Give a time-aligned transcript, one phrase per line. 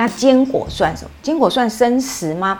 [0.00, 1.10] 那坚果算什么？
[1.20, 2.58] 坚果算生食吗？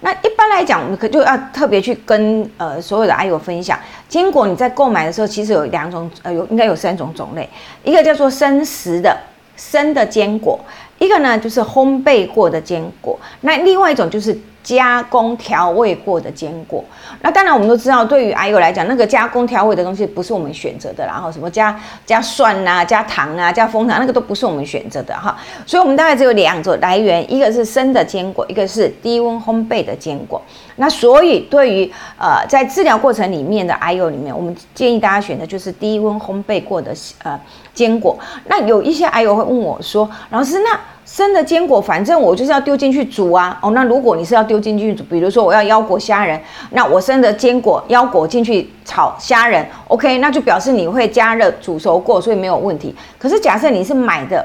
[0.00, 3.78] 那一般来讲，我们可就要特别去跟呃所有的阿友分享，
[4.08, 7.48] 坚果你在购买的时候，其实有两种，呃有应该有三种种类，
[7.84, 9.16] 一个叫做生食的
[9.56, 10.58] 生的坚果，
[11.02, 14.38] 一个呢就是烘焙过的坚果，那另外一种就是。
[14.62, 16.84] 加工调味过的坚果，
[17.20, 21.76] 那当然我们都知道，对于癌友来讲，那个加工调味的东西不是我们选择的，然后什么加
[22.06, 25.36] 加蒜啊、加糖啊、加蜂糖，那个都不是我们选择的哈。
[25.66, 30.40] 所以，我们大概只有两种来源，一个是生的坚果，一个是低温烘焙的坚果。
[30.76, 36.94] 那所以，对于呃在治疗过程里面的癌友里面，我们建议大家选的就是低温烘焙过的
[37.24, 37.36] 呃
[37.74, 38.16] 坚果。
[38.46, 40.78] 那有一些癌友会问我说：“老师，那？”
[41.12, 43.58] 生的坚果，反正我就是要丢进去煮啊。
[43.60, 46.40] 哦，那如果你是要丢进去煮，比如说我要腰果虾仁，
[46.70, 52.94] 那我生的坚果腰果进去炒虾仁，OK，那就表示你会加热煮熟过，所以没有问题。
[53.18, 54.42] 可是假设你是买的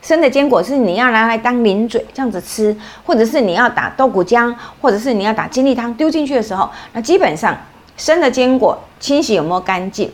[0.00, 7.54] 生的坚果，是你要拿来当零嘴这样子吃，或者是你要打豆鼓浆，或者是你要打金利汤丢进去的时候，那基本上
[7.98, 10.10] 生的坚果清洗有没有干净？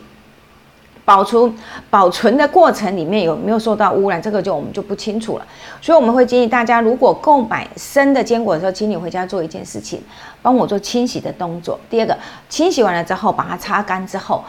[1.05, 1.55] 保存
[1.91, 5.45] 保存的过程里面有没有受到污染，这个就我们就不清楚了。
[5.79, 10.01] 所以我们会建议大家，如果购买生的坚果的时候，请你回家做一件事情，
[10.41, 11.79] 帮我做清洗的动作。
[11.91, 12.17] 第二个，
[12.49, 14.43] 清洗完了之后，把它擦干之后，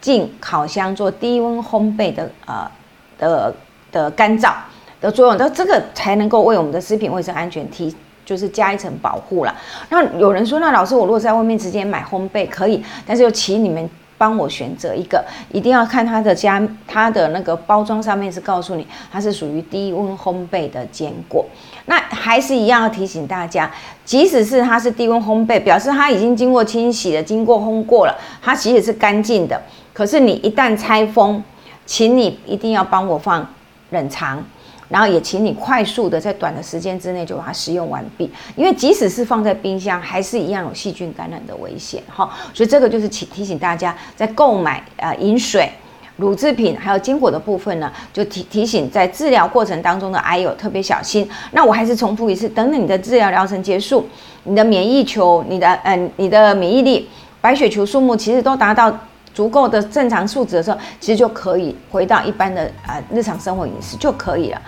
[0.00, 2.70] 进烤箱做低温烘焙的呃
[3.18, 3.52] 的
[3.90, 4.52] 的干燥
[5.00, 7.92] 的作用，那这个才能够为我们的食品卫生安全提
[8.24, 9.52] 就是加一层保护了。
[9.88, 13.90] 那有人说，那老师我如果在外面直接买烘焙可以，但是又请你们。
[14.18, 21.44] 帮我选择一个，一定要看它的加它的那个包装上面是告诉你它是属于低温烘焙的坚果。
[21.86, 23.70] 那还是一样要提醒大家，
[24.04, 29.60] 即使是它是低温烘焙，表示它已经经过清洗了，经过烘过了，它其实是干净的。
[29.92, 31.42] 可是你一旦拆封，
[31.84, 33.46] 请你一定要帮我放
[33.90, 34.44] 冷藏。
[34.88, 42.30] 然后也请你快速的在短的时间之内就把它食用完毕，因为即使是放在冰箱，还是一样有细菌感染的危险哈。
[42.54, 45.68] 所以这个就是提提醒大家，在购买呃饮水、
[46.16, 51.28] 乳制品还有坚果的部分呢，就提提醒在治疗过程当中的癌友特别小心。
[51.50, 54.06] 那我还是重复一次，等等你的治疗疗程结束，
[54.44, 57.08] 你的免疫球、你的嗯你的免疫力、
[57.40, 58.96] 白血球数目其实都达到。
[59.36, 64.62] 足够的正常数值的时候，其实就可以回到一般的啊日常生活饮食就可以了。